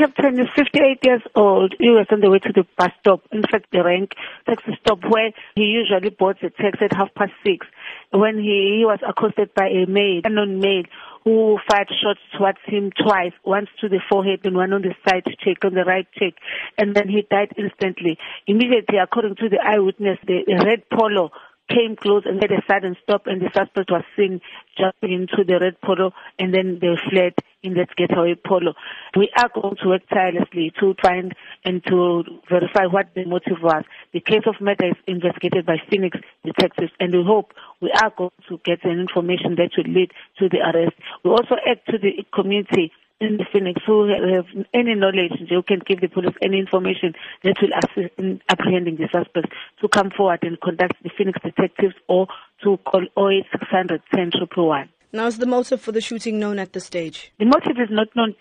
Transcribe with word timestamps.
captain 0.00 0.40
is 0.40 0.48
58 0.56 0.98
years 1.04 1.22
old. 1.34 1.74
He 1.78 1.90
was 1.90 2.06
on 2.10 2.20
the 2.20 2.30
way 2.30 2.38
to 2.38 2.52
the 2.54 2.64
bus 2.78 2.90
stop, 3.00 3.20
in 3.32 3.42
fact, 3.42 3.66
the 3.70 3.84
rank 3.84 4.14
taxi 4.46 4.72
stop 4.80 5.00
where 5.06 5.30
he 5.54 5.64
usually 5.64 6.08
boards 6.08 6.38
a 6.42 6.48
taxi 6.48 6.86
at 6.86 6.96
half 6.96 7.12
past 7.14 7.32
six. 7.44 7.66
When 8.10 8.38
he, 8.38 8.80
he 8.80 8.84
was 8.86 9.00
accosted 9.06 9.52
by 9.54 9.68
a 9.68 9.84
maid, 9.86 10.24
unknown 10.24 10.58
maid, 10.58 10.88
who 11.24 11.58
fired 11.68 11.88
shots 12.00 12.20
towards 12.36 12.58
him 12.64 12.92
twice, 12.96 13.32
once 13.44 13.68
to 13.82 13.90
the 13.90 14.00
forehead 14.08 14.40
and 14.44 14.56
one 14.56 14.72
on 14.72 14.80
the 14.80 14.94
side 15.06 15.24
cheek, 15.44 15.58
on 15.64 15.74
the 15.74 15.84
right 15.84 16.06
cheek, 16.18 16.36
and 16.78 16.96
then 16.96 17.08
he 17.08 17.26
died 17.30 17.52
instantly. 17.58 18.16
Immediately, 18.46 18.96
according 18.96 19.36
to 19.36 19.50
the 19.50 19.60
eyewitness, 19.62 20.18
the, 20.26 20.44
the 20.46 20.64
red 20.64 20.88
polo 20.88 21.30
came 21.70 21.96
close 21.96 22.24
and 22.26 22.38
made 22.38 22.50
a 22.50 22.62
sudden 22.68 22.96
stop 23.02 23.26
and 23.26 23.40
the 23.40 23.50
suspect 23.54 23.90
was 23.90 24.02
seen 24.16 24.40
jumping 24.76 25.12
into 25.12 25.44
the 25.44 25.58
red 25.60 25.80
polo 25.80 26.12
and 26.38 26.52
then 26.52 26.78
they 26.80 26.94
fled 27.08 27.34
in 27.62 27.74
that 27.74 27.94
getaway 27.96 28.34
polo. 28.34 28.74
We 29.16 29.30
are 29.36 29.50
going 29.54 29.76
to 29.82 29.88
work 29.88 30.02
tirelessly 30.08 30.72
to 30.80 30.94
find 31.00 31.34
and 31.64 31.84
to 31.86 32.24
verify 32.48 32.86
what 32.86 33.14
the 33.14 33.24
motive 33.24 33.62
was. 33.62 33.84
The 34.12 34.20
case 34.20 34.42
of 34.46 34.60
murder 34.60 34.88
is 34.88 34.96
investigated 35.06 35.66
by 35.66 35.76
Phoenix 35.88 36.18
detectives 36.44 36.92
and 36.98 37.12
we 37.12 37.22
hope 37.24 37.52
we 37.80 37.92
are 38.02 38.12
going 38.16 38.32
to 38.48 38.58
get 38.64 38.84
an 38.84 38.98
information 38.98 39.56
that 39.56 39.70
will 39.76 39.92
lead 39.92 40.10
to 40.38 40.48
the 40.48 40.58
arrest. 40.58 40.96
We 41.24 41.30
also 41.30 41.56
act 41.66 41.86
to 41.90 41.98
the 41.98 42.24
community 42.34 42.92
in 43.20 43.36
the 43.36 43.44
Phoenix 43.52 43.82
who 43.86 44.08
have 44.08 44.46
any 44.74 44.94
knowledge, 44.94 45.32
who 45.48 45.62
can 45.62 45.80
give 45.86 46.00
the 46.00 46.08
police 46.08 46.34
any 46.42 46.58
information 46.58 47.14
that 47.44 47.56
will 47.60 47.72
assist 47.76 48.18
in 48.18 48.40
apprehending 48.48 48.96
the 48.96 49.08
suspects 49.12 49.50
to 49.80 49.88
come 49.88 50.10
forward 50.10 50.40
and 50.42 50.58
contact 50.60 51.02
the 51.02 51.10
Phoenix 51.16 51.38
detectives 51.42 51.94
or 52.08 52.26
to 52.62 52.78
call 52.78 53.02
08600 53.16 54.02
101. 54.12 54.88
Now, 55.12 55.26
is 55.26 55.38
the 55.38 55.46
motive 55.46 55.80
for 55.80 55.90
the 55.90 56.00
shooting 56.00 56.38
known 56.38 56.60
at 56.60 56.72
this 56.72 56.84
stage? 56.84 57.32
The 57.40 57.44
motive 57.44 57.76
is 57.82 57.88
not 57.90 58.14
known 58.14 58.36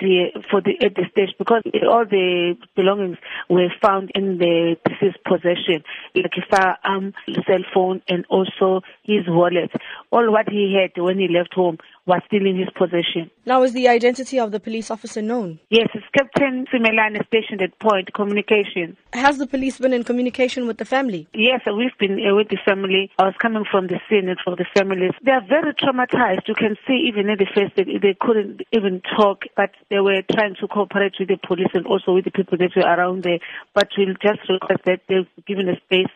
for 0.52 0.62
the, 0.62 0.78
at 0.86 0.96
this 0.96 1.08
stage 1.12 1.30
because 1.40 1.64
all 1.90 2.06
the 2.06 2.56
belongings 2.76 3.18
were 3.50 3.70
found 3.82 4.12
in 4.14 4.38
the 4.38 4.76
deceased 4.86 5.18
possession, 5.26 5.84
like 6.14 6.32
a 6.38 6.46
firearm, 6.48 7.14
um, 7.28 7.44
cell 7.48 7.64
phone, 7.74 8.04
and 8.08 8.24
also 8.30 8.82
his 9.02 9.26
wallet. 9.28 9.72
All 10.12 10.32
what 10.32 10.48
he 10.48 10.78
had 10.80 11.02
when 11.02 11.18
he 11.18 11.28
left 11.28 11.56
home 11.56 11.80
was 12.10 12.22
still 12.26 12.46
in 12.46 12.58
his 12.58 12.70
possession. 12.76 13.30
Now, 13.46 13.62
is 13.62 13.74
the 13.74 13.88
identity 13.88 14.40
of 14.40 14.52
the 14.52 14.60
police 14.60 14.90
officer 14.90 15.22
known? 15.22 15.60
Yes, 15.70 15.90
it's 15.94 16.06
Captain 16.18 16.66
Simelane 16.74 17.24
stationed 17.28 17.62
at 17.62 17.78
Point 17.80 18.14
Communications. 18.14 18.98
Has 19.14 19.38
the 19.38 19.46
police 19.46 19.78
been 19.78 19.94
in 19.94 20.04
communication 20.04 20.66
with 20.66 20.78
the 20.78 20.86
family? 20.86 21.28
Yes, 21.34 21.62
we've 21.66 21.98
been 22.00 22.18
with 22.36 22.50
the 22.50 22.58
family. 22.66 23.12
I 23.20 23.26
was 23.26 23.36
coming 23.40 23.64
from 23.70 23.88
the 23.88 24.00
scene 24.10 24.28
and 24.28 24.40
from 24.44 24.56
the 24.58 24.66
families. 24.76 25.12
They 25.24 25.32
are 25.32 25.46
very 25.48 25.74
traumatized. 25.76 26.48
You 26.48 26.56
can 26.56 26.76
see 26.88 27.06
even 27.08 27.30
in 27.30 27.38
the 27.38 27.46
face 27.54 27.72
that 27.78 27.86
they 27.86 28.18
couldn't 28.20 28.62
even 28.72 29.02
talk, 29.16 29.44
but 29.56 29.72
they 29.90 30.00
were 30.00 30.22
trying 30.34 30.56
to 30.62 30.68
cooperate 30.68 31.14
with 31.20 31.30
the 31.30 31.38
police 31.38 31.70
and 31.74 31.86
also 31.86 32.14
with 32.14 32.26
the 32.26 32.32
people 32.32 32.58
that 32.58 32.76
were 32.76 32.90
around 32.90 33.24
there. 33.24 33.40
But 33.76 33.90
we'll 33.98 34.18
just 34.22 34.50
request 34.50 34.82
that 34.86 35.02
they've 35.08 35.30
given 35.46 35.70
a 35.70 35.78
space 35.86 36.14